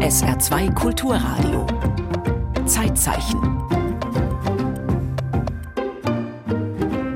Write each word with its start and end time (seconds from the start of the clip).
SR2 0.00 0.74
Kulturradio. 0.74 1.66
Zeitzeichen. 2.66 3.40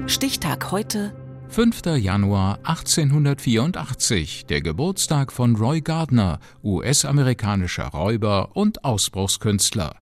Stichtag 0.09 0.71
heute. 0.71 1.13
5. 1.49 1.83
Januar 1.97 2.59
1884, 2.65 4.47
der 4.47 4.61
Geburtstag 4.61 5.33
von 5.33 5.57
Roy 5.57 5.81
Gardner, 5.81 6.39
US-amerikanischer 6.63 7.87
Räuber 7.87 8.51
und 8.55 8.85
Ausbruchskünstler. 8.85 9.97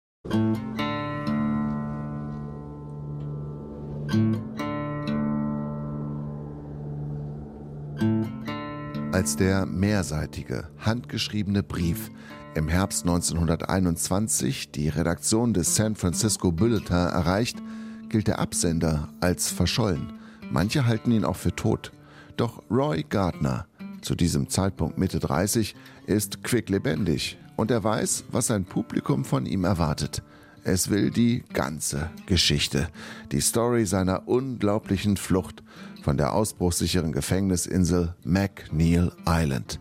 Als 9.14 9.36
der 9.36 9.64
mehrseitige, 9.64 10.66
handgeschriebene 10.80 11.62
Brief 11.62 12.10
im 12.56 12.66
Herbst 12.66 13.04
1921 13.04 14.72
die 14.72 14.88
Redaktion 14.88 15.54
des 15.54 15.76
San 15.76 15.94
Francisco 15.94 16.50
Bulletin 16.50 16.96
erreicht, 16.96 17.62
gilt 18.08 18.26
der 18.26 18.40
Absender 18.40 19.08
als 19.20 19.52
verschollen. 19.52 20.14
Manche 20.50 20.84
halten 20.86 21.12
ihn 21.12 21.24
auch 21.24 21.36
für 21.36 21.54
tot. 21.54 21.92
Doch 22.36 22.64
Roy 22.68 23.04
Gardner, 23.08 23.66
zu 24.02 24.16
diesem 24.16 24.48
Zeitpunkt 24.48 24.98
Mitte 24.98 25.20
30, 25.20 25.76
ist 26.08 26.42
quicklebendig 26.42 27.38
und 27.54 27.70
er 27.70 27.84
weiß, 27.84 28.24
was 28.32 28.48
sein 28.48 28.64
Publikum 28.64 29.24
von 29.24 29.46
ihm 29.46 29.62
erwartet. 29.62 30.24
Es 30.64 30.90
will 30.90 31.10
die 31.10 31.44
ganze 31.52 32.10
Geschichte, 32.26 32.88
die 33.30 33.40
Story 33.40 33.86
seiner 33.86 34.26
unglaublichen 34.26 35.16
Flucht 35.16 35.62
von 36.04 36.16
der 36.16 36.34
ausbruchssicheren 36.34 37.12
Gefängnisinsel 37.12 38.14
McNeil 38.24 39.10
Island 39.26 39.80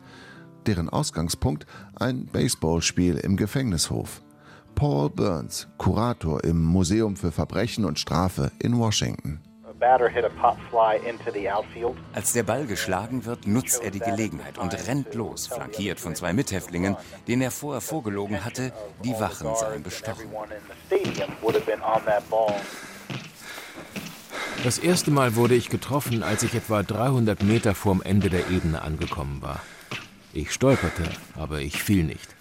deren 0.66 0.90
Ausgangspunkt 0.90 1.66
ein 2.00 2.26
Baseballspiel 2.26 3.18
im 3.18 3.38
Gefängnishof. 3.38 4.22
Paul 4.76 5.10
Burns, 5.10 5.68
Kurator 5.78 6.44
im 6.44 6.64
Museum 6.64 7.16
für 7.16 7.32
Verbrechen 7.32 7.86
und 7.86 8.00
Strafe 8.00 8.52
in 8.60 8.78
Washington. 8.80 9.40
Als 12.14 12.34
der 12.34 12.44
Ball 12.44 12.66
geschlagen 12.66 13.26
wird, 13.26 13.46
nutzt 13.48 13.84
er 13.84 13.92
die 13.92 14.00
Gelegenheit 14.00 14.58
und 14.58 14.74
rennt 14.88 15.14
los, 15.14 15.48
flankiert 15.48 16.00
von 16.00 16.16
zwei 16.16 16.32
Mithäftlingen, 16.32 16.96
denen 17.28 17.42
er 17.42 17.52
vorher 17.52 17.82
vorgelogen 17.82 18.46
hatte, 18.46 18.72
die 19.04 19.14
Wachen 19.20 19.54
seien 19.56 19.84
bestochen. 19.84 20.30
Das 24.62 24.78
erste 24.78 25.12
Mal 25.12 25.36
wurde 25.36 25.56
ich 25.56 25.70
getroffen, 25.70 26.24
als 26.24 26.44
ich 26.44 26.54
etwa 26.54 26.84
300 26.84 27.44
Meter 27.44 27.76
vorm 27.76 28.02
Ende 28.02 28.30
der 28.30 28.50
Ebene 28.50 28.82
angekommen 28.82 29.42
war. 29.42 29.62
Ich 30.34 30.52
stolperte, 30.52 31.04
aber 31.36 31.62
ich 31.62 31.82
fiel 31.82 32.04
nicht. 32.04 32.36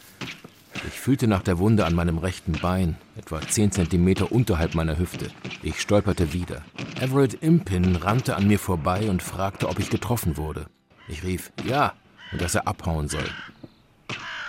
Ich 0.89 0.99
fühlte 0.99 1.27
nach 1.27 1.43
der 1.43 1.59
Wunde 1.59 1.85
an 1.85 1.95
meinem 1.95 2.19
rechten 2.19 2.53
Bein, 2.53 2.97
etwa 3.17 3.41
10 3.41 3.73
Zentimeter 3.73 4.33
unterhalb 4.33 4.75
meiner 4.75 4.99
Hüfte. 4.99 5.31
Ich 5.63 5.81
stolperte 5.81 6.33
wieder. 6.33 6.63
Everett 7.01 7.35
Impin 7.35 7.97
rannte 7.97 8.37
an 8.37 8.47
mir 8.47 8.59
vorbei 8.59 9.09
und 9.09 9.23
fragte, 9.23 9.69
ob 9.69 9.79
ich 9.79 9.91
getroffen 9.91 10.37
wurde. 10.37 10.67
Ich 11.09 11.23
rief 11.25 11.53
ja 11.65 11.93
und 12.33 12.41
dass 12.41 12.55
er 12.55 12.67
abhauen 12.67 13.09
soll. 13.09 13.29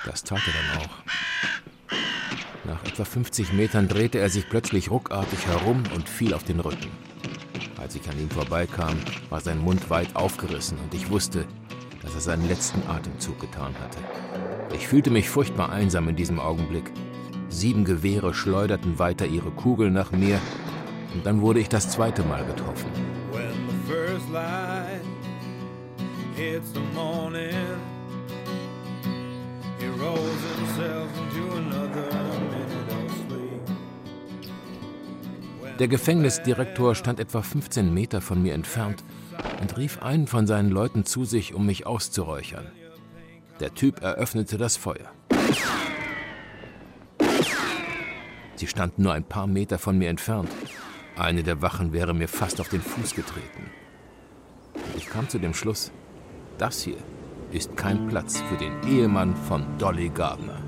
Das 0.05 0.23
tat 0.23 0.41
er 0.47 0.53
dann 0.53 0.85
auch. 0.85 1.03
Nach 2.65 2.83
etwa 2.85 3.03
50 3.03 3.53
Metern 3.53 3.87
drehte 3.87 4.19
er 4.19 4.29
sich 4.29 4.49
plötzlich 4.49 4.89
ruckartig 4.89 5.47
herum 5.47 5.83
und 5.93 6.07
fiel 6.07 6.33
auf 6.33 6.43
den 6.43 6.61
Rücken. 6.61 6.89
Als 7.83 7.95
ich 7.95 8.09
an 8.09 8.17
ihm 8.17 8.29
vorbeikam, 8.29 8.95
war 9.29 9.41
sein 9.41 9.59
Mund 9.59 9.89
weit 9.89 10.15
aufgerissen 10.15 10.77
und 10.81 10.93
ich 10.93 11.09
wusste, 11.09 11.45
dass 12.01 12.15
er 12.15 12.21
seinen 12.21 12.47
letzten 12.47 12.81
Atemzug 12.89 13.41
getan 13.41 13.75
hatte. 13.77 13.97
Ich 14.73 14.87
fühlte 14.87 15.09
mich 15.09 15.29
furchtbar 15.29 15.69
einsam 15.69 16.07
in 16.07 16.15
diesem 16.15 16.39
Augenblick. 16.39 16.93
Sieben 17.49 17.83
Gewehre 17.83 18.33
schleuderten 18.33 18.99
weiter 18.99 19.25
ihre 19.25 19.51
Kugeln 19.51 19.91
nach 19.91 20.13
mir, 20.13 20.39
und 21.13 21.25
dann 21.25 21.41
wurde 21.41 21.59
ich 21.59 21.67
das 21.67 21.89
zweite 21.89 22.23
Mal 22.23 22.45
getroffen. 22.45 22.87
Der 35.79 35.87
Gefängnisdirektor 35.87 36.93
stand 36.93 37.19
etwa 37.19 37.41
15 37.41 37.91
Meter 37.91 38.21
von 38.21 38.41
mir 38.41 38.53
entfernt 38.53 39.03
und 39.59 39.75
rief 39.75 40.01
einen 40.03 40.27
von 40.27 40.45
seinen 40.45 40.69
Leuten 40.69 41.03
zu 41.03 41.25
sich, 41.25 41.55
um 41.55 41.65
mich 41.65 41.87
auszuräuchern. 41.87 42.71
Der 43.59 43.73
Typ 43.73 44.01
eröffnete 44.01 44.57
das 44.57 44.77
Feuer. 44.77 45.11
Sie 48.55 48.67
standen 48.67 49.01
nur 49.03 49.13
ein 49.13 49.23
paar 49.23 49.47
Meter 49.47 49.79
von 49.79 49.97
mir 49.97 50.09
entfernt. 50.09 50.49
Eine 51.17 51.43
der 51.43 51.61
Wachen 51.61 51.91
wäre 51.91 52.13
mir 52.13 52.27
fast 52.27 52.61
auf 52.61 52.69
den 52.69 52.81
Fuß 52.81 53.15
getreten. 53.15 53.71
Ich 54.95 55.09
kam 55.09 55.27
zu 55.27 55.39
dem 55.39 55.53
Schluss, 55.53 55.91
das 56.57 56.83
hier 56.83 56.97
ist 57.51 57.75
kein 57.77 58.07
Platz 58.07 58.41
für 58.41 58.57
den 58.57 58.73
Ehemann 58.83 59.35
von 59.35 59.65
Dolly 59.77 60.09
Gardner. 60.09 60.61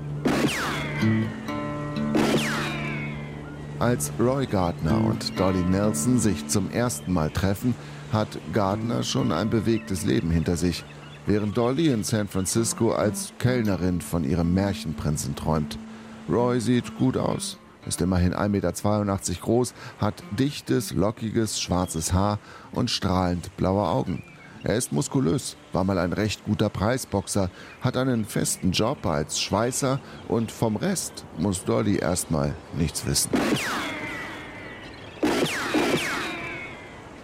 Als 3.78 4.10
Roy 4.18 4.46
Gardner 4.46 5.04
und 5.04 5.38
Dolly 5.38 5.62
Nelson 5.62 6.18
sich 6.18 6.48
zum 6.48 6.70
ersten 6.70 7.12
Mal 7.12 7.28
treffen, 7.28 7.74
hat 8.10 8.38
Gardner 8.54 9.02
schon 9.02 9.32
ein 9.32 9.50
bewegtes 9.50 10.02
Leben 10.06 10.30
hinter 10.30 10.56
sich, 10.56 10.82
während 11.26 11.58
Dolly 11.58 11.88
in 11.88 12.02
San 12.02 12.26
Francisco 12.26 12.92
als 12.92 13.34
Kellnerin 13.38 14.00
von 14.00 14.24
ihrem 14.24 14.54
Märchenprinzen 14.54 15.36
träumt. 15.36 15.78
Roy 16.26 16.58
sieht 16.58 16.96
gut 16.96 17.18
aus, 17.18 17.58
ist 17.86 18.00
immerhin 18.00 18.32
1,82 18.34 18.48
Meter 18.48 19.40
groß, 19.42 19.74
hat 20.00 20.22
dichtes, 20.38 20.94
lockiges, 20.94 21.60
schwarzes 21.60 22.14
Haar 22.14 22.38
und 22.72 22.90
strahlend 22.90 23.54
blaue 23.58 23.86
Augen. 23.86 24.22
Er 24.66 24.74
ist 24.74 24.90
muskulös, 24.90 25.56
war 25.72 25.84
mal 25.84 25.96
ein 25.96 26.12
recht 26.12 26.44
guter 26.44 26.68
Preisboxer, 26.68 27.50
hat 27.82 27.96
einen 27.96 28.24
festen 28.24 28.72
Job 28.72 29.06
als 29.06 29.40
Schweißer 29.40 30.00
und 30.26 30.50
vom 30.50 30.74
Rest 30.74 31.24
muss 31.38 31.64
Dolly 31.64 31.98
erstmal 31.98 32.52
nichts 32.76 33.06
wissen. 33.06 33.30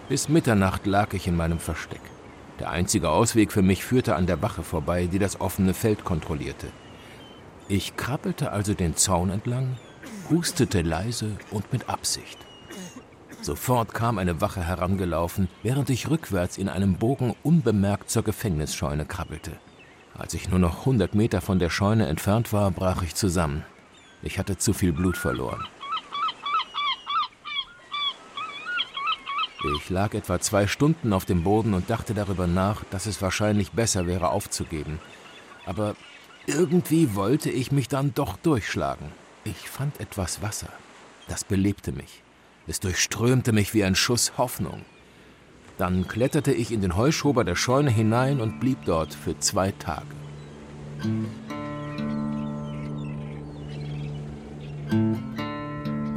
Bis 0.07 0.29
Mitternacht 0.29 0.85
lag 0.85 1.13
ich 1.13 1.27
in 1.27 1.35
meinem 1.35 1.59
Versteck. 1.59 1.99
Der 2.61 2.69
einzige 2.69 3.09
Ausweg 3.09 3.51
für 3.51 3.61
mich 3.61 3.83
führte 3.83 4.15
an 4.15 4.25
der 4.25 4.41
Wache 4.41 4.63
vorbei, 4.63 5.07
die 5.07 5.19
das 5.19 5.41
offene 5.41 5.73
Feld 5.73 6.05
kontrollierte. 6.05 6.67
Ich 7.67 7.97
krabbelte 7.97 8.53
also 8.53 8.73
den 8.73 8.95
Zaun 8.95 9.29
entlang, 9.29 9.75
hustete 10.29 10.81
leise 10.81 11.35
und 11.51 11.73
mit 11.73 11.89
Absicht. 11.89 12.37
Sofort 13.43 13.93
kam 13.93 14.19
eine 14.19 14.39
Wache 14.39 14.63
herangelaufen, 14.63 15.49
während 15.63 15.89
ich 15.89 16.09
rückwärts 16.09 16.57
in 16.57 16.69
einem 16.69 16.95
Bogen 16.95 17.35
unbemerkt 17.43 18.09
zur 18.09 18.23
Gefängnisscheune 18.23 19.05
krabbelte. 19.05 19.51
Als 20.17 20.33
ich 20.33 20.47
nur 20.47 20.59
noch 20.59 20.79
100 20.79 21.13
Meter 21.13 21.41
von 21.41 21.59
der 21.59 21.69
Scheune 21.69 22.07
entfernt 22.07 22.53
war, 22.53 22.71
brach 22.71 23.03
ich 23.03 23.15
zusammen. 23.15 23.65
Ich 24.21 24.39
hatte 24.39 24.57
zu 24.57 24.71
viel 24.71 24.93
Blut 24.93 25.17
verloren. 25.17 25.61
Ich 29.75 29.89
lag 29.89 30.13
etwa 30.13 30.39
zwei 30.39 30.65
Stunden 30.65 31.11
auf 31.11 31.25
dem 31.25 31.43
Boden 31.43 31.73
und 31.73 31.89
dachte 31.89 32.13
darüber 32.13 32.47
nach, 32.47 32.85
dass 32.91 33.07
es 33.07 33.21
wahrscheinlich 33.21 33.71
besser 33.71 34.07
wäre 34.07 34.29
aufzugeben. 34.29 34.99
Aber 35.65 35.97
irgendwie 36.47 37.13
wollte 37.15 37.49
ich 37.49 37.73
mich 37.73 37.89
dann 37.89 38.13
doch 38.13 38.37
durchschlagen. 38.37 39.11
Ich 39.43 39.69
fand 39.69 39.99
etwas 39.99 40.41
Wasser. 40.41 40.69
Das 41.27 41.43
belebte 41.43 41.91
mich. 41.91 42.23
Es 42.65 42.79
durchströmte 42.79 43.51
mich 43.51 43.73
wie 43.73 43.83
ein 43.83 43.95
Schuss 43.95 44.37
Hoffnung. 44.37 44.85
Dann 45.77 46.07
kletterte 46.07 46.53
ich 46.53 46.71
in 46.71 46.81
den 46.81 46.95
Heuschober 46.95 47.43
der 47.43 47.55
Scheune 47.55 47.91
hinein 47.91 48.39
und 48.39 48.59
blieb 48.61 48.77
dort 48.85 49.13
für 49.13 49.37
zwei 49.39 49.71
Tage. 49.71 50.05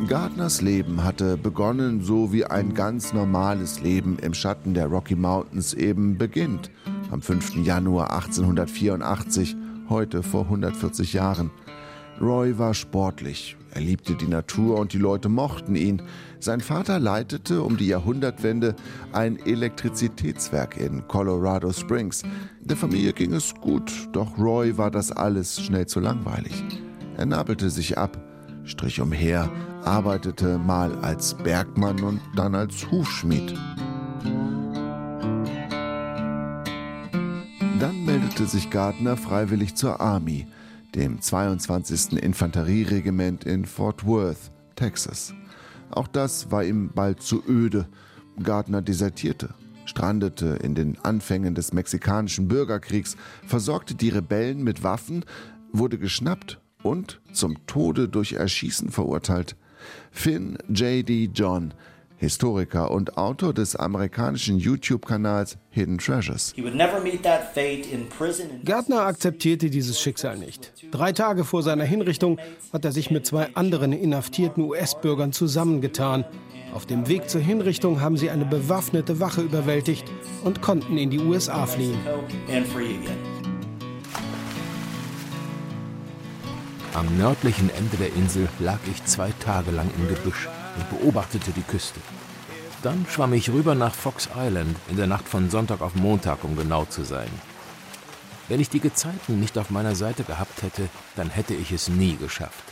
Gardners 0.06 0.60
Leben 0.60 1.02
hatte 1.02 1.36
begonnen, 1.36 2.00
so 2.00 2.32
wie 2.32 2.44
ein 2.44 2.74
ganz 2.74 3.12
normales 3.12 3.80
Leben 3.80 4.20
im 4.20 4.32
Schatten 4.32 4.72
der 4.72 4.86
Rocky 4.86 5.16
Mountains 5.16 5.74
eben 5.74 6.16
beginnt. 6.16 6.70
Am 7.10 7.22
5. 7.22 7.56
Januar 7.56 8.12
1884, 8.12 9.56
heute 9.88 10.22
vor 10.22 10.42
140 10.42 11.12
Jahren. 11.12 11.50
Roy 12.20 12.58
war 12.58 12.72
sportlich. 12.72 13.56
Er 13.72 13.82
liebte 13.82 14.14
die 14.14 14.26
Natur 14.26 14.78
und 14.78 14.94
die 14.94 14.98
Leute 14.98 15.28
mochten 15.28 15.76
ihn. 15.76 16.00
Sein 16.40 16.60
Vater 16.60 16.98
leitete 16.98 17.62
um 17.62 17.76
die 17.76 17.88
Jahrhundertwende 17.88 18.74
ein 19.12 19.38
Elektrizitätswerk 19.38 20.78
in 20.78 21.06
Colorado 21.08 21.70
Springs. 21.72 22.22
Der 22.60 22.76
Familie 22.76 23.12
ging 23.12 23.34
es 23.34 23.54
gut, 23.54 23.92
doch 24.12 24.38
Roy 24.38 24.78
war 24.78 24.90
das 24.90 25.12
alles 25.12 25.60
schnell 25.60 25.86
zu 25.86 26.00
langweilig. 26.00 26.64
Er 27.18 27.26
nabelte 27.26 27.68
sich 27.68 27.98
ab, 27.98 28.18
strich 28.64 28.98
umher, 28.98 29.50
arbeitete 29.84 30.58
mal 30.58 30.94
als 31.02 31.34
Bergmann 31.34 32.02
und 32.02 32.20
dann 32.34 32.54
als 32.54 32.90
Hufschmied. 32.90 33.54
Dann 37.78 38.04
meldete 38.06 38.46
sich 38.46 38.70
Gardner 38.70 39.18
freiwillig 39.18 39.74
zur 39.74 40.00
Army, 40.00 40.46
dem 40.96 41.20
22. 41.20 42.14
Infanterieregiment 42.22 43.44
in 43.44 43.66
Fort 43.66 44.06
Worth, 44.06 44.50
Texas. 44.76 45.34
Auch 45.90 46.08
das 46.08 46.50
war 46.50 46.64
ihm 46.64 46.90
bald 46.94 47.22
zu 47.22 47.44
öde. 47.46 47.86
Gardner 48.42 48.80
desertierte, 48.80 49.54
strandete 49.84 50.58
in 50.62 50.74
den 50.74 50.98
Anfängen 51.02 51.54
des 51.54 51.72
mexikanischen 51.74 52.48
Bürgerkriegs, 52.48 53.16
versorgte 53.46 53.94
die 53.94 54.08
Rebellen 54.08 54.64
mit 54.64 54.82
Waffen, 54.82 55.24
wurde 55.70 55.98
geschnappt 55.98 56.60
und 56.82 57.20
zum 57.32 57.66
Tode 57.66 58.08
durch 58.08 58.32
Erschießen 58.32 58.90
verurteilt. 58.90 59.54
Finn 60.10 60.56
J.D. 60.68 61.30
John 61.34 61.74
Historiker 62.18 62.90
und 62.90 63.18
Autor 63.18 63.52
des 63.52 63.76
amerikanischen 63.76 64.58
YouTube-Kanals 64.58 65.58
Hidden 65.70 65.98
Treasures. 65.98 66.54
Gardner 68.64 69.00
akzeptierte 69.02 69.70
dieses 69.70 70.00
Schicksal 70.00 70.38
nicht. 70.38 70.72
Drei 70.90 71.12
Tage 71.12 71.44
vor 71.44 71.62
seiner 71.62 71.84
Hinrichtung 71.84 72.38
hat 72.72 72.84
er 72.84 72.92
sich 72.92 73.10
mit 73.10 73.26
zwei 73.26 73.54
anderen 73.54 73.92
inhaftierten 73.92 74.64
US-Bürgern 74.64 75.32
zusammengetan. 75.32 76.24
Auf 76.72 76.86
dem 76.86 77.08
Weg 77.08 77.28
zur 77.28 77.40
Hinrichtung 77.40 78.00
haben 78.00 78.16
sie 78.16 78.30
eine 78.30 78.44
bewaffnete 78.44 79.20
Wache 79.20 79.42
überwältigt 79.42 80.04
und 80.44 80.62
konnten 80.62 80.98
in 80.98 81.10
die 81.10 81.20
USA 81.20 81.66
fliehen. 81.66 81.98
Am 86.94 87.18
nördlichen 87.18 87.70
Ende 87.70 87.96
der 87.98 88.14
Insel 88.14 88.48
lag 88.58 88.78
ich 88.90 89.04
zwei 89.04 89.30
Tage 89.38 89.70
lang 89.70 89.90
im 89.98 90.08
Gebüsch 90.08 90.48
und 90.76 90.98
beobachtete 90.98 91.52
die 91.52 91.62
Küste. 91.62 92.00
Dann 92.82 93.06
schwamm 93.10 93.32
ich 93.32 93.50
rüber 93.50 93.74
nach 93.74 93.94
Fox 93.94 94.28
Island 94.36 94.76
in 94.88 94.96
der 94.96 95.06
Nacht 95.06 95.28
von 95.28 95.50
Sonntag 95.50 95.80
auf 95.80 95.94
Montag, 95.94 96.44
um 96.44 96.56
genau 96.56 96.84
zu 96.84 97.04
sein. 97.04 97.30
Wenn 98.48 98.60
ich 98.60 98.70
die 98.70 98.80
Gezeiten 98.80 99.40
nicht 99.40 99.58
auf 99.58 99.70
meiner 99.70 99.96
Seite 99.96 100.22
gehabt 100.22 100.62
hätte, 100.62 100.88
dann 101.16 101.30
hätte 101.30 101.54
ich 101.54 101.72
es 101.72 101.88
nie 101.88 102.16
geschafft. 102.16 102.62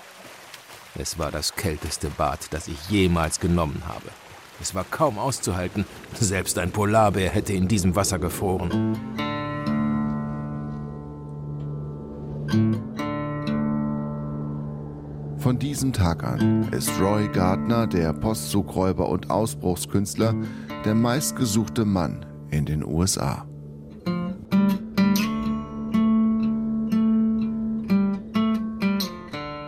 Es 0.97 1.19
war 1.19 1.33
das 1.33 1.57
kälteste 1.57 2.09
Bad, 2.11 2.53
das 2.53 2.69
ich 2.69 2.89
jemals 2.89 3.41
genommen 3.41 3.83
habe. 3.89 4.07
Es 4.61 4.75
war 4.75 4.85
kaum 4.89 5.19
auszuhalten, 5.19 5.85
selbst 6.15 6.59
ein 6.59 6.71
Polarbär 6.71 7.31
hätte 7.31 7.53
in 7.53 7.67
diesem 7.67 7.97
Wasser 7.97 8.21
gefroren. 8.21 8.97
Von 15.45 15.59
diesem 15.59 15.93
Tag 15.93 16.25
an 16.25 16.71
ist 16.73 16.99
Roy 16.99 17.29
Gardner, 17.29 17.87
der 17.87 18.15
Postzugräuber 18.15 19.07
und 19.11 19.31
Ausbruchskünstler, 19.31 20.35
der 20.87 20.95
meistgesuchte 20.95 21.85
Mann 21.85 22.25
in 22.49 22.65
den 22.65 22.83
USA. 22.83 23.47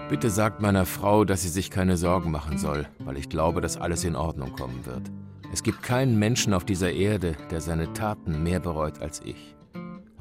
Bitte 0.08 0.31
sagt 0.31 0.62
meiner 0.62 0.87
Frau, 0.87 1.26
dass 1.26 1.43
sie 1.43 1.50
sich 1.50 1.70
keine 1.70 1.99
Sorgen 1.99 2.31
machen 2.31 2.56
soll, 2.56 2.87
weil 3.00 3.19
ich 3.19 3.29
glaube, 3.29 3.61
dass 3.61 3.76
alles 3.76 4.02
in 4.05 4.17
Ordnung 4.17 4.52
kommen 4.52 4.87
wird. 4.87 5.12
Es 5.52 5.62
gibt 5.62 5.82
keinen 5.82 6.19
Menschen 6.19 6.55
auf 6.55 6.64
dieser 6.64 6.93
Erde, 6.93 7.37
der 7.50 7.61
seine 7.61 7.93
Taten 7.93 8.43
mehr 8.43 8.61
bereut 8.61 9.02
als 9.02 9.20
ich. 9.26 9.55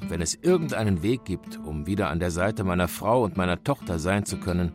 Und 0.02 0.10
wenn 0.10 0.20
es 0.20 0.34
irgendeinen 0.34 1.02
Weg 1.02 1.24
gibt, 1.24 1.58
um 1.64 1.86
wieder 1.86 2.10
an 2.10 2.20
der 2.20 2.30
Seite 2.30 2.62
meiner 2.62 2.88
Frau 2.88 3.24
und 3.24 3.38
meiner 3.38 3.64
Tochter 3.64 3.98
sein 3.98 4.26
zu 4.26 4.36
können, 4.36 4.72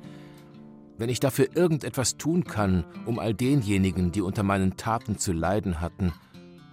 wenn 0.97 1.09
ich 1.09 1.19
dafür 1.19 1.55
irgendetwas 1.55 2.17
tun 2.17 2.43
kann, 2.43 2.83
um 3.05 3.19
all 3.19 3.33
denjenigen, 3.33 4.11
die 4.11 4.21
unter 4.21 4.43
meinen 4.43 4.77
Taten 4.77 5.17
zu 5.17 5.33
leiden 5.33 5.81
hatten, 5.81 6.13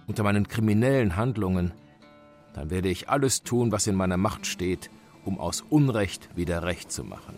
unter 0.07 0.23
meinen 0.23 0.47
kriminellen 0.47 1.15
Handlungen, 1.15 1.71
dann 2.53 2.69
werde 2.69 2.89
ich 2.89 3.09
alles 3.09 3.43
tun, 3.43 3.71
was 3.71 3.87
in 3.87 3.95
meiner 3.95 4.17
Macht 4.17 4.45
steht, 4.45 4.89
um 5.25 5.39
aus 5.39 5.63
Unrecht 5.69 6.29
wieder 6.35 6.63
Recht 6.63 6.91
zu 6.91 7.03
machen. 7.03 7.35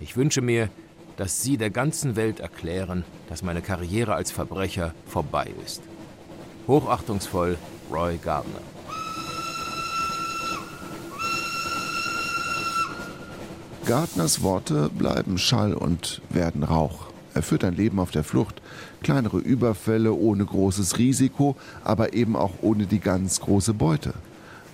Ich 0.00 0.16
wünsche 0.16 0.42
mir, 0.42 0.68
dass 1.16 1.42
Sie 1.42 1.56
der 1.56 1.70
ganzen 1.70 2.14
Welt 2.14 2.38
erklären, 2.38 3.04
dass 3.28 3.42
meine 3.42 3.62
Karriere 3.62 4.14
als 4.14 4.30
Verbrecher 4.30 4.94
vorbei 5.06 5.50
ist. 5.64 5.82
Hochachtungsvoll, 6.68 7.58
Roy 7.90 8.18
Gardner. 8.18 8.60
Gardners 13.88 14.42
Worte 14.42 14.90
bleiben 14.90 15.38
Schall 15.38 15.72
und 15.72 16.20
werden 16.28 16.62
Rauch. 16.62 17.06
Er 17.32 17.42
führt 17.42 17.64
ein 17.64 17.74
Leben 17.74 18.00
auf 18.00 18.10
der 18.10 18.22
Flucht, 18.22 18.60
kleinere 19.02 19.38
Überfälle 19.38 20.12
ohne 20.12 20.44
großes 20.44 20.98
Risiko, 20.98 21.56
aber 21.84 22.12
eben 22.12 22.36
auch 22.36 22.52
ohne 22.60 22.84
die 22.84 22.98
ganz 22.98 23.40
große 23.40 23.72
Beute. 23.72 24.12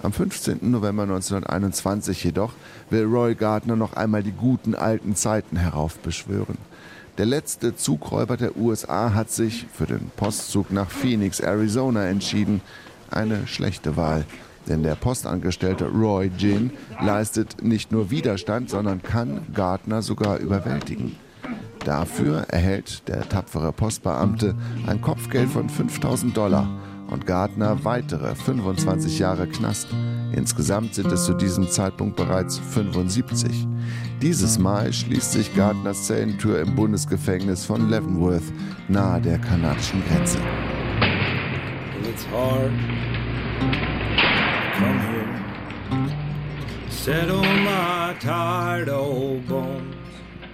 Am 0.03 0.13
15. 0.13 0.69
November 0.69 1.05
1921 1.05 2.25
jedoch 2.25 2.55
will 2.91 3.05
Roy 3.05 3.37
Gardner 3.37 3.77
noch 3.77 3.93
einmal 3.93 4.25
die 4.25 4.33
guten 4.33 4.75
alten 4.75 5.15
Zeiten 5.15 5.59
heraufbeschwören. 5.59 6.59
Der 7.17 7.27
letzte 7.27 7.77
Zugräuber 7.77 8.37
der 8.37 8.57
USA 8.57 9.15
hat 9.15 9.31
sich 9.31 9.67
für 9.73 9.87
den 9.87 10.11
Postzug 10.17 10.73
nach 10.73 10.91
Phoenix, 10.91 11.39
Arizona 11.39 12.09
entschieden. 12.09 12.63
Eine 13.13 13.47
schlechte 13.47 13.97
Wahl. 13.97 14.25
Denn 14.69 14.83
der 14.83 14.95
Postangestellte 14.95 15.87
Roy 15.87 16.31
Ginn 16.31 16.71
leistet 17.01 17.63
nicht 17.63 17.93
nur 17.93 18.11
Widerstand, 18.11 18.71
sondern 18.71 19.03
kann 19.03 19.41
Gardner 19.53 20.03
sogar 20.03 20.39
überwältigen. 20.39 21.17
Dafür 21.85 22.47
erhält 22.49 23.07
der 23.09 23.29
tapfere 23.29 23.73
Postbeamte 23.73 24.55
ein 24.87 25.03
Kopfgeld 25.03 25.51
von 25.51 25.69
5000 25.69 26.35
Dollar 26.35 26.67
und 27.11 27.27
Gardner 27.27 27.85
weitere 27.85 28.35
25 28.35 29.19
Jahre 29.19 29.47
Knast. 29.47 29.89
Insgesamt 30.33 30.95
sind 30.95 31.13
es 31.13 31.27
zu 31.27 31.35
diesem 31.35 31.69
Zeitpunkt 31.69 32.17
bereits 32.17 32.59
75. 32.59 33.69
Dieses 34.23 34.59
Mal 34.59 34.93
schließt 34.93 35.33
sich 35.33 35.55
Gardners 35.55 36.07
Zellentür 36.07 36.61
im 36.61 36.75
Bundesgefängnis 36.75 37.67
von 37.67 37.91
Leavenworth 37.91 38.53
nahe 38.89 39.21
der 39.21 39.39
kanadischen 39.39 40.03
Grenze. 40.09 40.39
It's 42.09 42.27
hard 42.33 42.73
settle 47.05 47.43
my 47.43 48.17
tired 48.19 48.89
old 48.89 49.47
bones, 49.47 49.95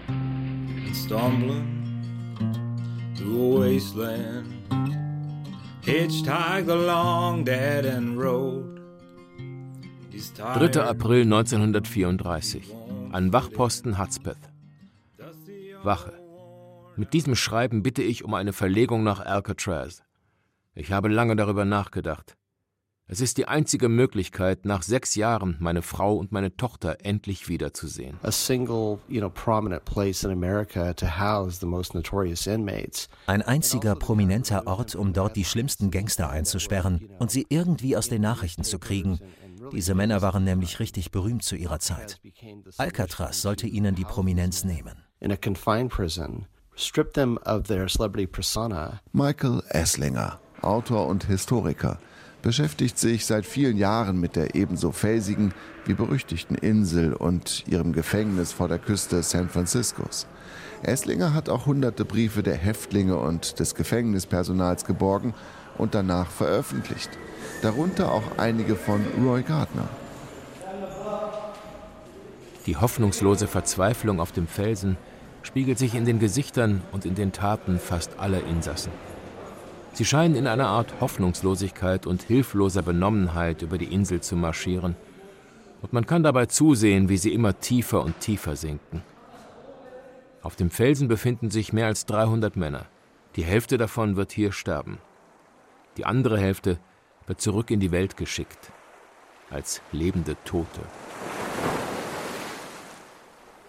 and 0.09 0.97
stumbling 0.97 1.71
through 3.17 3.59
a 3.59 3.61
wasteland, 3.61 4.49
hitchhiked 5.83 6.67
the 6.67 6.75
long 6.75 7.45
dead 7.45 7.87
end 7.87 8.19
road. 8.19 8.81
3. 10.35 10.81
April 10.83 11.23
1934. 11.23 12.63
An 13.13 13.33
Wachposten 13.33 13.97
Hudspeth. 13.97 14.51
Wache. 15.85 16.13
Mit 16.97 17.13
diesem 17.13 17.37
Schreiben 17.37 17.85
bitte 17.85 18.03
ich 18.03 18.25
um 18.25 18.35
eine 18.35 18.53
Verlegung 18.53 19.05
nach 19.05 19.21
Alcatraz. 19.21 20.03
Ich 20.75 20.91
habe 20.91 21.09
lange 21.09 21.37
darüber 21.37 21.65
nachgedacht. 21.65 22.37
Es 23.13 23.21
ist 23.21 23.39
die 23.39 23.49
einzige 23.49 23.89
Möglichkeit, 23.89 24.65
nach 24.65 24.83
sechs 24.83 25.17
Jahren 25.17 25.57
meine 25.59 25.83
Frau 25.83 26.15
und 26.15 26.31
meine 26.31 26.57
Tochter 26.57 26.99
endlich 27.03 27.49
wiederzusehen. 27.49 28.17
Ein 33.27 33.43
einziger 33.43 33.97
prominenter 33.97 34.69
Ort, 34.69 34.95
um 34.95 35.13
dort 35.13 35.35
die 35.35 35.45
schlimmsten 35.45 35.91
Gangster 35.91 36.31
einzusperren 36.31 37.11
und 37.19 37.33
sie 37.33 37.47
irgendwie 37.49 37.97
aus 37.97 38.09
den 38.09 38.23
Nachrichten 38.23 38.63
zu 38.63 38.79
kriegen. 38.79 39.19
Diese 39.73 39.97
Männer 39.97 40.23
waren 40.23 40.45
nämlich 40.45 40.79
richtig 40.79 41.11
berühmt 41.11 41.43
zu 41.43 41.57
ihrer 41.57 41.81
Zeit. 41.81 42.21
Alcatraz 42.77 43.43
sollte 43.43 43.67
ihnen 43.67 43.97
die 43.97 44.05
Prominenz 44.05 44.63
nehmen. 44.63 45.03
Michael 49.13 49.65
Esslinger, 49.71 50.39
Autor 50.63 51.09
und 51.09 51.25
Historiker 51.25 51.99
beschäftigt 52.43 52.99
sich 52.99 53.27
seit 53.27 53.47
vielen 53.47 53.77
Jahren 53.77 54.19
mit 54.19 54.37
der 54.37 54.55
ebenso 54.55 54.93
felsigen 54.93 55.53
wie 55.85 55.95
berüchtigten 55.95 56.57
Insel 56.57 57.13
und 57.13 57.65
ihrem 57.67 57.93
Gefängnis 57.93 58.53
vor 58.53 58.69
der 58.69 58.79
Küste 58.79 59.23
San 59.23 59.49
Franciscos. 59.49 60.27
Esslinger 60.83 61.35
hat 61.35 61.49
auch 61.49 61.67
hunderte 61.67 62.05
Briefe 62.05 62.43
der 62.43 62.57
Häftlinge 62.57 63.17
und 63.19 63.61
des 63.61 63.75
Gefängnispersonals 63.75 64.85
geborgen 64.85 65.35
und 65.77 65.95
danach 65.95 66.31
veröffentlicht. 66.31 67.11
Darunter 67.63 68.13
auch 68.13 68.39
einige 68.39 68.77
von 68.77 69.05
Roy 69.23 69.43
Gardner. 69.43 69.89
Die 72.67 72.77
hoffnungslose 72.77 73.47
Verzweiflung 73.47 74.21
auf 74.21 74.33
dem 74.33 74.47
Felsen 74.47 74.97
spiegelt 75.43 75.79
sich 75.79 75.95
in 75.95 76.05
den 76.05 76.19
Gesichtern 76.19 76.83
und 76.93 77.05
in 77.05 77.15
den 77.15 77.33
Taten 77.33 77.79
fast 77.79 78.19
aller 78.19 78.45
Insassen. 78.47 78.93
Sie 79.93 80.05
scheinen 80.05 80.35
in 80.35 80.47
einer 80.47 80.69
Art 80.69 81.01
Hoffnungslosigkeit 81.01 82.07
und 82.07 82.23
hilfloser 82.23 82.83
Benommenheit 82.83 83.63
über 83.63 83.79
die 83.79 83.93
Insel 83.93 84.21
zu 84.21 84.37
marschieren, 84.37 84.97
und 85.83 85.93
man 85.93 86.07
kann 86.07 86.23
dabei 86.23 86.47
zusehen, 86.47 87.09
wie 87.09 87.17
sie 87.17 87.33
immer 87.33 87.59
tiefer 87.59 88.03
und 88.03 88.21
tiefer 88.21 88.55
sinken. 88.55 89.03
Auf 90.43 90.57
dem 90.57 90.71
Felsen 90.71 91.09
befinden 91.09 91.51
sich 91.51 91.73
mehr 91.73 91.87
als 91.87 92.07
300 92.07 92.57
Männer. 92.57 92.87
Die 93.37 93.45
Hälfte 93.45 93.79
davon 93.79 94.17
wird 94.17 94.33
hier 94.33 94.53
sterben. 94.53 94.99
Die 95.97 96.05
andere 96.05 96.39
Hälfte 96.39 96.79
wird 97.27 97.41
zurück 97.41 97.71
in 97.71 97.81
die 97.81 97.93
Welt 97.93 98.17
geschickt. 98.17 98.73
als 99.51 99.83
lebende 99.91 100.37
Tote. 100.45 100.81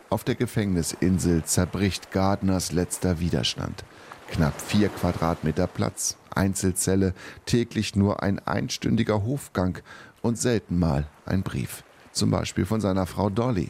Auf 0.10 0.24
der 0.24 0.36
Gefängnisinsel 0.36 1.44
zerbricht 1.44 2.12
Gardners 2.12 2.72
letzter 2.72 3.20
Widerstand. 3.20 3.84
Knapp 4.32 4.60
vier 4.62 4.90
Quadratmeter 4.90 5.68
Platz, 5.68 6.18
Einzelzelle, 6.34 7.14
täglich 7.46 7.96
nur 7.96 8.24
ein 8.24 8.40
einstündiger 8.40 9.26
Hofgang 9.26 9.80
und 10.22 10.38
selten 10.38 10.80
mal 10.80 11.06
ein 11.26 11.44
Brief. 11.44 11.84
Zum 12.14 12.32
Beispiel 12.32 12.66
von 12.66 12.80
seiner 12.80 13.06
Frau 13.06 13.30
Dolly. 13.30 13.70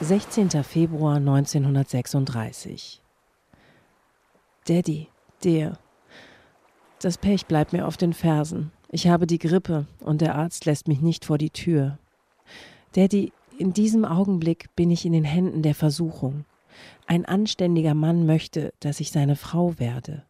16. 0.00 0.50
Februar 0.62 1.16
1936. 1.16 3.02
Daddy, 4.66 5.08
Dear, 5.42 5.78
das 7.00 7.18
Pech 7.18 7.46
bleibt 7.46 7.72
mir 7.72 7.86
auf 7.86 7.96
den 7.96 8.12
Fersen. 8.12 8.70
Ich 8.90 9.08
habe 9.08 9.26
die 9.26 9.38
Grippe 9.38 9.86
und 10.00 10.20
der 10.20 10.36
Arzt 10.36 10.66
lässt 10.66 10.86
mich 10.86 11.00
nicht 11.00 11.24
vor 11.24 11.36
die 11.36 11.50
Tür. 11.50 11.98
Daddy, 12.92 13.32
in 13.58 13.72
diesem 13.72 14.04
Augenblick 14.04 14.74
bin 14.76 14.90
ich 14.90 15.04
in 15.04 15.12
den 15.12 15.24
Händen 15.24 15.62
der 15.62 15.74
Versuchung. 15.74 16.44
Ein 17.06 17.24
anständiger 17.24 17.94
Mann 17.94 18.26
möchte, 18.26 18.72
dass 18.80 19.00
ich 19.00 19.10
seine 19.10 19.36
Frau 19.36 19.78
werde. 19.78 20.24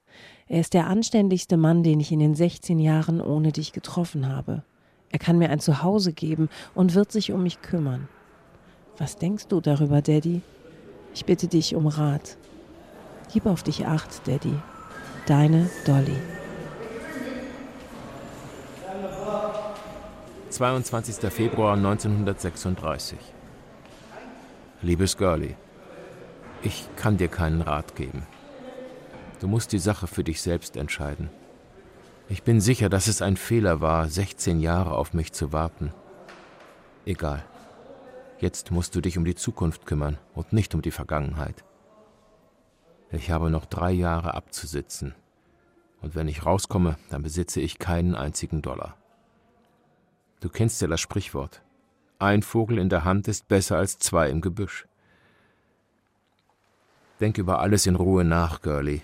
Er 0.47 0.61
ist 0.61 0.75
der 0.75 0.87
anständigste 0.87 1.57
Mann, 1.57 1.83
den 1.83 2.01
ich 2.01 2.13
in 2.13 2.21
den 2.21 2.35
16 2.35 2.79
Jahren 2.79 3.21
ohne 3.21 3.53
dich 3.53 3.73
getroffen 3.73 4.29
habe. 4.29 4.63
Er 5.11 5.19
kann 5.19 5.39
mir 5.39 5.51
ein 5.51 5.61
Zuhause 5.61 6.13
geben 6.13 6.49
und 6.75 6.95
wird 6.95 7.13
sich 7.13 7.33
um 7.33 7.43
mich 7.43 7.61
kümmern. 7.63 8.09
Was 8.99 9.17
denkst 9.17 9.49
du 9.49 9.61
darüber, 9.61 10.03
Daddy? 10.03 10.43
Ich 11.15 11.25
bitte 11.25 11.49
dich 11.49 11.75
um 11.75 11.87
Rat. 11.87 12.37
Gib 13.33 13.47
auf 13.47 13.63
dich 13.63 13.87
acht, 13.87 14.27
Daddy. 14.27 14.55
Deine 15.27 15.69
Dolly. 15.87 16.17
22. 20.51 21.31
Februar 21.31 21.77
1936. 21.77 23.19
Liebes 24.81 25.17
Girlie, 25.17 25.55
ich 26.63 26.89
kann 26.97 27.17
dir 27.17 27.29
keinen 27.29 27.63
Rat 27.63 27.95
geben. 27.95 28.27
Du 29.41 29.47
musst 29.47 29.73
die 29.73 29.79
Sache 29.79 30.07
für 30.07 30.25
dich 30.25 30.43
selbst 30.43 30.77
entscheiden. 30.77 31.31
Ich 32.29 32.43
bin 32.43 32.61
sicher, 32.61 32.89
dass 32.89 33.07
es 33.07 33.23
ein 33.23 33.37
Fehler 33.37 33.81
war, 33.81 34.09
16 34.09 34.61
Jahre 34.61 34.93
auf 34.93 35.15
mich 35.15 35.33
zu 35.33 35.53
warten. 35.53 35.93
Egal. 37.07 37.45
Jetzt 38.39 38.71
musst 38.71 38.95
du 38.95 39.01
dich 39.01 39.17
um 39.17 39.25
die 39.25 39.35
Zukunft 39.35 39.87
kümmern 39.87 40.19
und 40.35 40.53
nicht 40.53 40.75
um 40.75 40.83
die 40.83 40.91
Vergangenheit. 40.91 41.65
Ich 43.11 43.31
habe 43.31 43.51
noch 43.51 43.65
drei 43.65 43.93
Jahre 43.93 44.35
abzusitzen. 44.35 45.15
Und 46.01 46.15
wenn 46.15 46.29
ich 46.29 46.45
rauskomme, 46.45 46.97
dann 47.09 47.23
besitze 47.23 47.61
ich 47.61 47.79
keinen 47.79 48.15
einzigen 48.15 48.63
Dollar. 48.63 48.97
Du 50.41 50.49
kennst 50.49 50.81
ja 50.83 50.89
das 50.89 51.01
Sprichwort. 51.01 51.63
Ein 52.19 52.43
Vogel 52.43 52.79
in 52.79 52.89
der 52.89 53.05
Hand 53.05 53.29
ist 53.29 53.49
besser 53.49 53.79
als 53.79 53.99
zwei 53.99 54.29
im 54.29 54.41
Gebüsch. 54.41 54.88
Denk 57.21 57.39
über 57.39 57.61
alles 57.61 57.87
in 57.87 57.97
Ruhe 57.97 58.25
nach, 58.25 58.63
Girlie, 58.63 59.01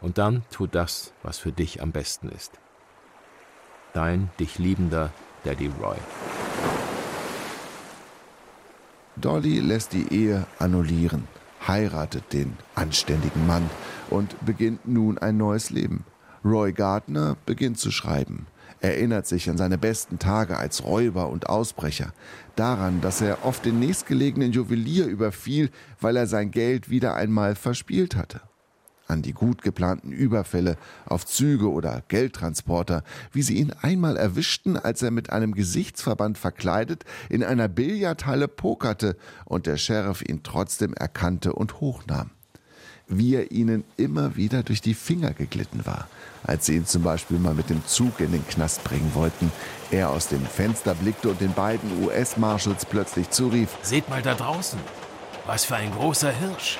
und 0.00 0.18
dann 0.18 0.42
tu 0.50 0.66
das, 0.66 1.12
was 1.22 1.38
für 1.38 1.52
dich 1.52 1.82
am 1.82 1.92
besten 1.92 2.28
ist. 2.28 2.52
Dein 3.94 4.30
dich 4.38 4.58
liebender 4.58 5.10
Daddy 5.44 5.70
Roy. 5.80 5.96
Dolly 9.16 9.60
lässt 9.60 9.92
die 9.92 10.12
Ehe 10.12 10.46
annullieren, 10.58 11.26
heiratet 11.66 12.32
den 12.32 12.56
anständigen 12.74 13.46
Mann 13.46 13.68
und 14.08 14.34
beginnt 14.44 14.86
nun 14.86 15.18
ein 15.18 15.36
neues 15.36 15.70
Leben. 15.70 16.04
Roy 16.44 16.72
Gardner 16.72 17.36
beginnt 17.44 17.78
zu 17.78 17.90
schreiben, 17.90 18.46
erinnert 18.80 19.26
sich 19.26 19.50
an 19.50 19.58
seine 19.58 19.78
besten 19.78 20.18
Tage 20.18 20.56
als 20.56 20.84
Räuber 20.84 21.28
und 21.28 21.48
Ausbrecher, 21.48 22.12
daran, 22.56 23.00
dass 23.00 23.20
er 23.20 23.44
oft 23.44 23.64
den 23.64 23.78
nächstgelegenen 23.78 24.52
Juwelier 24.52 25.06
überfiel, 25.06 25.70
weil 26.00 26.16
er 26.16 26.26
sein 26.26 26.50
Geld 26.50 26.90
wieder 26.90 27.14
einmal 27.14 27.54
verspielt 27.54 28.16
hatte 28.16 28.40
an 29.10 29.22
die 29.22 29.32
gut 29.32 29.62
geplanten 29.62 30.12
Überfälle 30.12 30.76
auf 31.04 31.26
Züge 31.26 31.70
oder 31.70 32.02
Geldtransporter, 32.08 33.02
wie 33.32 33.42
sie 33.42 33.56
ihn 33.56 33.72
einmal 33.82 34.16
erwischten, 34.16 34.76
als 34.76 35.02
er 35.02 35.10
mit 35.10 35.30
einem 35.30 35.52
Gesichtsverband 35.52 36.38
verkleidet 36.38 37.04
in 37.28 37.42
einer 37.42 37.68
Billardhalle 37.68 38.48
pokerte 38.48 39.16
und 39.44 39.66
der 39.66 39.76
Sheriff 39.76 40.22
ihn 40.22 40.42
trotzdem 40.42 40.94
erkannte 40.94 41.52
und 41.52 41.80
hochnahm. 41.80 42.30
Wie 43.12 43.34
er 43.34 43.50
ihnen 43.50 43.82
immer 43.96 44.36
wieder 44.36 44.62
durch 44.62 44.80
die 44.80 44.94
Finger 44.94 45.32
geglitten 45.32 45.84
war, 45.84 46.06
als 46.44 46.66
sie 46.66 46.76
ihn 46.76 46.86
zum 46.86 47.02
Beispiel 47.02 47.40
mal 47.40 47.54
mit 47.54 47.68
dem 47.68 47.84
Zug 47.84 48.20
in 48.20 48.30
den 48.30 48.46
Knast 48.46 48.84
bringen 48.84 49.10
wollten, 49.14 49.50
er 49.90 50.10
aus 50.10 50.28
dem 50.28 50.46
Fenster 50.46 50.94
blickte 50.94 51.28
und 51.28 51.40
den 51.40 51.52
beiden 51.52 52.04
US-Marshals 52.04 52.86
plötzlich 52.86 53.28
zurief: 53.30 53.70
Seht 53.82 54.08
mal 54.08 54.22
da 54.22 54.34
draußen, 54.34 54.78
was 55.44 55.64
für 55.64 55.74
ein 55.74 55.90
großer 55.90 56.30
Hirsch! 56.30 56.78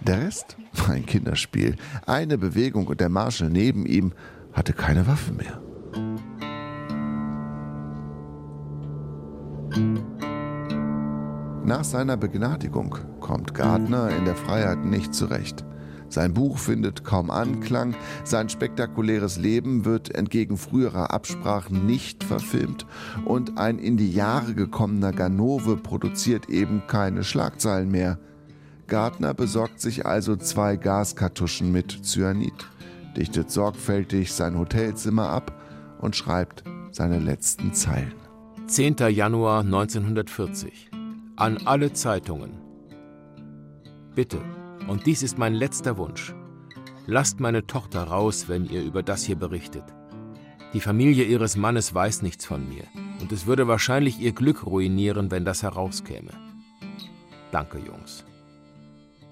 Der 0.00 0.22
Rest 0.22 0.56
war 0.72 0.90
ein 0.90 1.06
Kinderspiel. 1.06 1.76
Eine 2.04 2.36
Bewegung 2.36 2.88
und 2.88 3.00
der 3.00 3.08
Marshal 3.08 3.48
neben 3.48 3.86
ihm 3.86 4.12
hatte 4.52 4.72
keine 4.72 5.06
Waffe 5.06 5.32
mehr. 5.32 5.62
Nach 11.64 11.82
seiner 11.82 12.18
Begnadigung 12.18 12.94
kommt 13.20 13.54
Gardner 13.54 14.10
in 14.10 14.26
der 14.26 14.36
Freiheit 14.36 14.84
nicht 14.84 15.14
zurecht. 15.14 15.64
Sein 16.10 16.34
Buch 16.34 16.58
findet 16.58 17.04
kaum 17.04 17.30
Anklang, 17.30 17.94
sein 18.22 18.50
spektakuläres 18.50 19.38
Leben 19.38 19.86
wird 19.86 20.14
entgegen 20.14 20.58
früherer 20.58 21.10
Absprachen 21.12 21.86
nicht 21.86 22.22
verfilmt 22.22 22.86
und 23.24 23.56
ein 23.56 23.78
in 23.78 23.96
die 23.96 24.12
Jahre 24.12 24.52
gekommener 24.52 25.12
Ganove 25.12 25.78
produziert 25.78 26.50
eben 26.50 26.82
keine 26.86 27.24
Schlagzeilen 27.24 27.90
mehr. 27.90 28.18
Gardner 28.86 29.32
besorgt 29.32 29.80
sich 29.80 30.04
also 30.04 30.36
zwei 30.36 30.76
Gaskartuschen 30.76 31.72
mit 31.72 32.04
Cyanid, 32.04 32.68
dichtet 33.16 33.50
sorgfältig 33.50 34.34
sein 34.34 34.58
Hotelzimmer 34.58 35.30
ab 35.30 35.58
und 35.98 36.14
schreibt 36.14 36.62
seine 36.90 37.18
letzten 37.18 37.72
Zeilen. 37.72 38.12
10. 38.66 38.96
Januar 39.08 39.60
1940. 39.60 40.93
An 41.36 41.58
alle 41.66 41.92
Zeitungen. 41.92 42.52
Bitte, 44.14 44.40
und 44.86 45.04
dies 45.04 45.24
ist 45.24 45.36
mein 45.36 45.52
letzter 45.52 45.98
Wunsch. 45.98 46.32
Lasst 47.06 47.40
meine 47.40 47.66
Tochter 47.66 48.04
raus, 48.04 48.44
wenn 48.46 48.66
ihr 48.66 48.84
über 48.84 49.02
das 49.02 49.24
hier 49.24 49.34
berichtet. 49.34 49.82
Die 50.74 50.80
Familie 50.80 51.24
ihres 51.24 51.56
Mannes 51.56 51.92
weiß 51.92 52.22
nichts 52.22 52.46
von 52.46 52.68
mir, 52.68 52.84
und 53.20 53.32
es 53.32 53.46
würde 53.46 53.66
wahrscheinlich 53.66 54.20
ihr 54.20 54.30
Glück 54.30 54.64
ruinieren, 54.64 55.32
wenn 55.32 55.44
das 55.44 55.64
herauskäme. 55.64 56.30
Danke, 57.50 57.78
Jungs. 57.78 58.24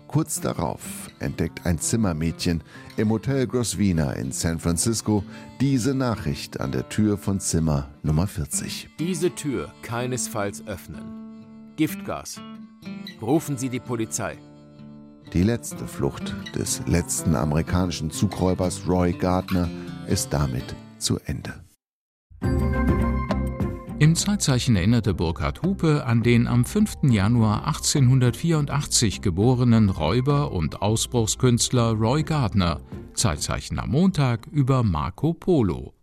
Kurz 0.09 0.41
darauf 0.41 1.09
entdeckt 1.21 1.65
ein 1.67 1.79
Zimmermädchen 1.79 2.65
im 2.97 3.11
Hotel 3.11 3.47
Grosvenor 3.47 4.15
in 4.15 4.33
San 4.33 4.59
Francisco 4.59 5.23
diese 5.61 5.95
Nachricht 5.95 6.61
an 6.61 6.73
der 6.73 6.89
Tür 6.89 7.17
von 7.17 7.39
Zimmer 7.39 7.91
Nummer 8.03 8.27
40. 8.27 8.91
Diese 8.99 9.33
Tür 9.37 9.73
keinesfalls 9.83 10.67
öffnen. 10.67 11.22
Giftgas. 11.77 12.41
Rufen 13.21 13.57
Sie 13.57 13.69
die 13.69 13.81
Polizei. 13.81 14.39
Die 15.33 15.43
letzte 15.43 15.87
Flucht 15.87 16.35
des 16.55 16.83
letzten 16.87 17.35
amerikanischen 17.35 18.11
Zugräubers 18.11 18.87
Roy 18.87 19.13
Gardner 19.13 19.69
ist 20.07 20.33
damit 20.33 20.75
zu 20.99 21.19
Ende. 21.25 21.55
Im 23.99 24.17
Zeitzeichen 24.17 24.75
erinnerte 24.75 25.15
Burkhard 25.15 25.63
Hupe 25.63 26.05
an 26.05 26.25
den 26.25 26.49
am 26.49 26.65
5. 26.65 27.05
Januar 27.05 27.69
1884 27.69 29.23
geborenen 29.23 29.91
Räuber 29.91 30.51
und 30.51 30.83
Ausbruchskünstler 30.83 31.93
Roy 31.93 32.25
Gardner, 32.25 32.81
Zeitzeichen 33.15 33.79
am 33.79 33.91
Montag 33.91 34.49
über 34.49 34.83
Marco 34.83 35.33
Polo. 35.33 35.95